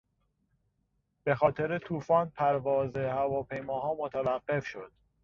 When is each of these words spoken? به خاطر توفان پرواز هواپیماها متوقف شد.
به 1.23 1.35
خاطر 1.35 1.77
توفان 1.77 2.29
پرواز 2.29 2.95
هواپیماها 2.97 3.95
متوقف 3.99 4.65
شد. 4.67 4.91